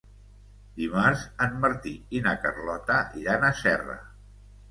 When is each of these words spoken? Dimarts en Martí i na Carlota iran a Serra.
Dimarts 0.77 1.25
en 1.47 1.59
Martí 1.65 1.93
i 2.19 2.23
na 2.29 2.35
Carlota 2.45 2.97
iran 3.25 3.45
a 3.45 3.53
Serra. 3.63 3.99